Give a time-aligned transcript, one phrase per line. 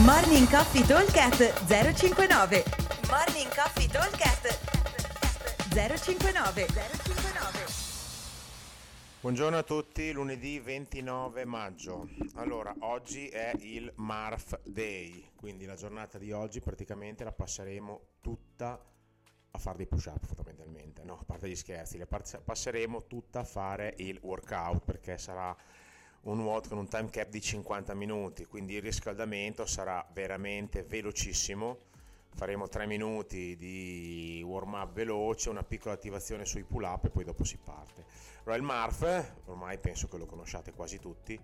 [0.00, 2.64] Morning Coffee Talkcast 059
[3.10, 4.58] Morning Coffee Talkcast
[5.68, 7.64] 059 059
[9.20, 12.08] Buongiorno a tutti, lunedì 29 maggio.
[12.36, 18.82] Allora, oggi è il Marf Day, quindi la giornata di oggi praticamente la passeremo tutta
[19.50, 23.92] a fare dei push-up fondamentalmente, no, a parte gli scherzi, la passeremo tutta a fare
[23.98, 25.54] il workout perché sarà
[26.22, 31.78] un nuoto con un time cap di 50 minuti, quindi il riscaldamento sarà veramente velocissimo.
[32.34, 37.24] Faremo 3 minuti di warm up veloce, una piccola attivazione sui pull up e poi
[37.24, 38.04] dopo si parte.
[38.44, 41.38] Allora MARF, ormai penso che lo conosciate quasi tutti,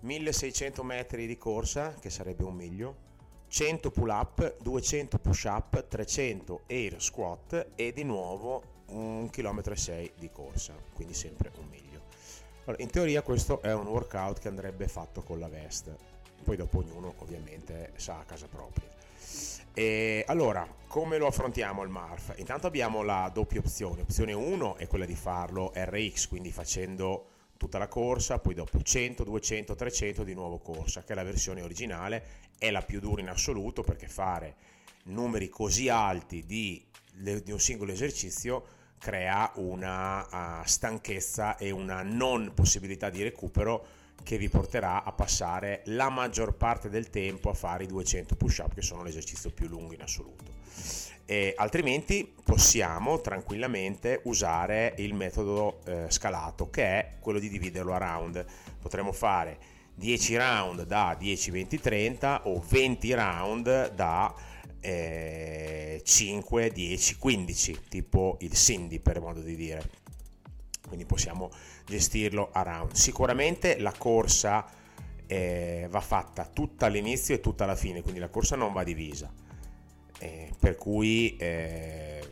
[0.00, 3.08] 1600 metri di corsa, che sarebbe un miglio,
[3.48, 10.12] 100 pull up, 200 push up, 300 air squat e di nuovo un km 6
[10.16, 11.89] di corsa, quindi sempre un miglio.
[12.64, 15.96] Allora, in teoria questo è un workout che andrebbe fatto con la veste,
[16.44, 18.88] poi dopo ognuno ovviamente sa a casa propria.
[19.72, 22.34] E allora, come lo affrontiamo il MARF?
[22.36, 24.02] Intanto abbiamo la doppia opzione.
[24.02, 29.24] Opzione 1 è quella di farlo RX, quindi facendo tutta la corsa, poi dopo 100,
[29.24, 32.24] 200, 300 di nuovo corsa, che è la versione originale,
[32.58, 34.56] è la più dura in assoluto perché fare
[35.04, 42.52] numeri così alti di, di un singolo esercizio crea una uh, stanchezza e una non
[42.54, 43.86] possibilità di recupero
[44.22, 48.74] che vi porterà a passare la maggior parte del tempo a fare i 200 push-up
[48.74, 50.44] che sono l'esercizio più lungo in assoluto.
[51.24, 57.98] E altrimenti possiamo tranquillamente usare il metodo eh, scalato che è quello di dividerlo a
[57.98, 58.44] round.
[58.82, 59.58] Potremmo fare
[59.94, 64.34] 10 round da 10, 20, 30 o 20 round da
[64.80, 69.98] eh, 5, 10, 15, tipo il Cindy per modo di dire.
[70.86, 71.50] Quindi possiamo
[71.86, 72.92] gestirlo a round.
[72.92, 74.66] Sicuramente la corsa
[75.26, 79.32] eh, va fatta tutta all'inizio e tutta alla fine, quindi la corsa non va divisa.
[80.18, 82.28] Eh, per cui eh,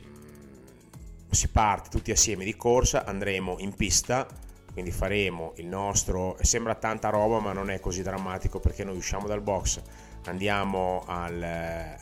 [1.31, 4.27] si parte tutti assieme di corsa, andremo in pista,
[4.73, 9.27] quindi faremo il nostro, sembra tanta roba ma non è così drammatico perché noi usciamo
[9.27, 9.81] dal box,
[10.25, 11.99] andiamo al, eh,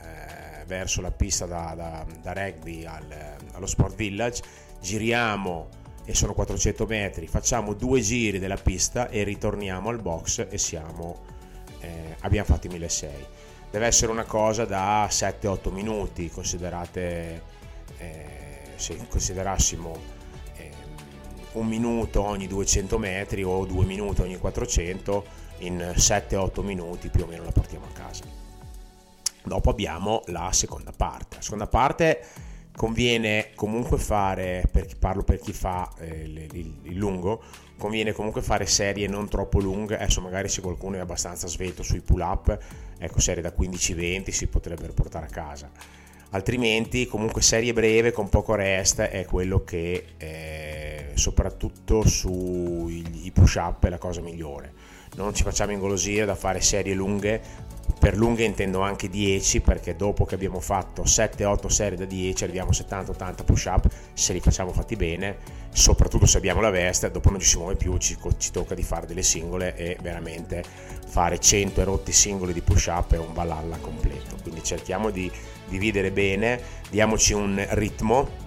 [0.67, 4.43] verso la pista da, da, da rugby al, allo Sport Village,
[4.81, 5.69] giriamo
[6.05, 11.25] e sono 400 metri, facciamo due giri della pista e ritorniamo al box e siamo,
[11.81, 13.29] eh, abbiamo fatto i 1600.
[13.73, 17.43] Deve essere una cosa da 7-8 minuti, considerate,
[17.99, 19.99] eh, se considerassimo
[20.57, 20.71] eh,
[21.53, 25.25] un minuto ogni 200 metri o due minuti ogni 400
[25.59, 28.46] in 7-8 minuti più o meno la portiamo a casa.
[29.47, 31.37] Dopo abbiamo la seconda parte.
[31.37, 32.21] La seconda parte
[32.75, 37.41] conviene comunque fare, per chi, parlo per chi fa eh, il, il, lungo,
[37.79, 42.01] conviene comunque fare serie non troppo lunghe, adesso magari se qualcuno è abbastanza svelto sui
[42.01, 42.59] pull up,
[42.99, 45.71] ecco serie da 15-20 si potrebbero portare a casa.
[46.31, 53.87] Altrimenti comunque serie breve con poco rest è quello che eh, soprattutto sui push up
[53.87, 57.41] è la cosa migliore non ci facciamo ingolosire da fare serie lunghe,
[58.07, 62.71] per lunghe intendo anche 10 perché dopo che abbiamo fatto 7-8 serie da 10 arriviamo
[62.71, 65.39] a 70-80 push up, se li facciamo fatti bene,
[65.73, 68.85] soprattutto se abbiamo la veste, dopo non ci si muove più, ci, ci tocca di
[68.85, 70.63] fare delle singole e veramente
[71.05, 75.29] fare 100 erotti singoli di push up è un ballalla completo, quindi cerchiamo di
[75.67, 78.45] dividere bene, diamoci un ritmo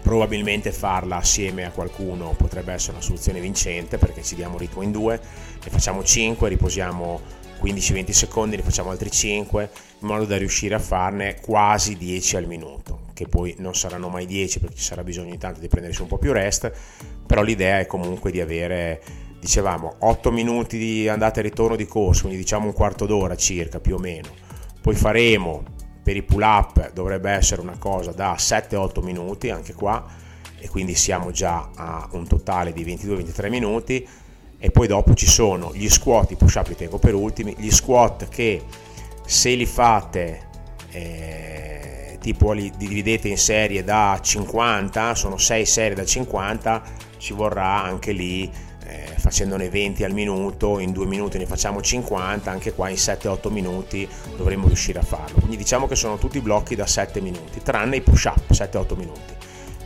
[0.00, 4.92] probabilmente farla assieme a qualcuno potrebbe essere una soluzione vincente perché ci diamo ritmo in
[4.92, 5.20] due,
[5.62, 10.78] ne facciamo 5, riposiamo 15-20 secondi, ne facciamo altri 5 in modo da riuscire a
[10.78, 15.32] farne quasi 10 al minuto, che poi non saranno mai 10 perché ci sarà bisogno
[15.32, 16.70] intanto di prendersi un po' più rest,
[17.26, 19.02] però l'idea è comunque di avere
[19.40, 23.80] dicevamo 8 minuti di andata e ritorno di corso, quindi diciamo un quarto d'ora circa
[23.80, 24.28] più o meno.
[24.80, 25.62] Poi faremo
[26.02, 30.04] per i pull up dovrebbe essere una cosa da 7-8 minuti anche qua
[30.58, 34.06] e quindi siamo già a un totale di 22-23 minuti
[34.58, 37.70] e poi dopo ci sono gli squat, i push up li tengo per ultimi, gli
[37.70, 38.62] squat che
[39.24, 40.48] se li fate
[40.90, 46.82] eh, tipo li dividete in serie da 50, sono 6 serie da 50,
[47.18, 48.50] ci vorrà anche lì
[48.86, 53.50] eh, facendone 20 al minuto, in 2 minuti ne facciamo 50, anche qua in 7-8
[53.50, 55.38] minuti dovremmo riuscire a farlo.
[55.38, 59.35] Quindi diciamo che sono tutti blocchi da 7 minuti, tranne i push up 7-8 minuti.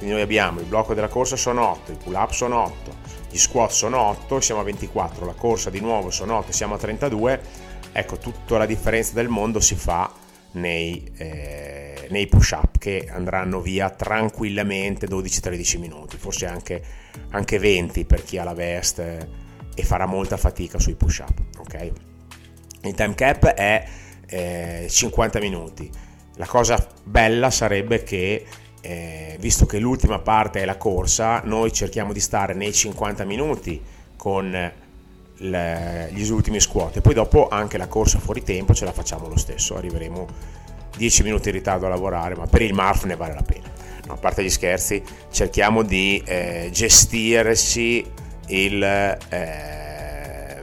[0.01, 2.97] Quindi noi abbiamo il blocco della corsa sono 8, i pull up sono 8,
[3.29, 6.79] gli squat sono 8, siamo a 24, la corsa di nuovo sono 8, siamo a
[6.79, 7.41] 32.
[7.93, 10.11] Ecco, tutta la differenza del mondo si fa
[10.53, 16.83] nei, eh, nei push up che andranno via tranquillamente 12-13 minuti, forse anche,
[17.33, 19.29] anche 20 per chi ha la veste
[19.75, 21.41] e farà molta fatica sui push up.
[21.59, 21.93] Ok?
[22.83, 23.87] il time cap è
[24.27, 25.91] eh, 50 minuti.
[26.37, 28.47] La cosa bella sarebbe che,
[28.81, 33.81] eh, visto che l'ultima parte è la corsa, noi cerchiamo di stare nei 50 minuti
[34.17, 34.73] con
[35.41, 36.97] le, gli ultimi squat.
[36.97, 40.27] E poi dopo anche la corsa fuori tempo ce la facciamo lo stesso, arriveremo
[40.97, 43.69] 10 minuti in ritardo a lavorare, ma per il MARF ne vale la pena.
[44.07, 48.05] No, a parte gli scherzi, cerchiamo di eh, gestirci
[48.49, 50.61] il, eh,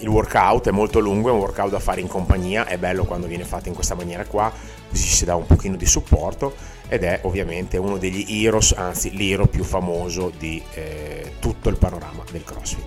[0.00, 3.26] il workout, è molto lungo, è un workout da fare in compagnia, è bello quando
[3.26, 4.52] viene fatto in questa maniera qua,
[4.90, 6.54] si dà un pochino di supporto
[6.88, 12.24] ed è ovviamente uno degli heroes, anzi l'hero più famoso di eh, tutto il panorama
[12.30, 12.84] del CrossFit.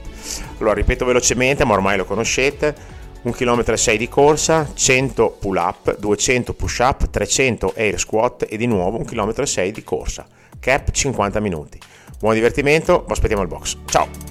[0.57, 2.99] Allora, ripeto velocemente, ma ormai lo conoscete.
[3.21, 8.57] 1 km 6 di corsa, 100 pull up, 200 push up, 300 air squat e
[8.57, 10.25] di nuovo 1 km 6 di corsa.
[10.59, 11.79] Cap 50 minuti.
[12.17, 13.77] Buon divertimento, vi aspettiamo al box.
[13.85, 14.30] Ciao!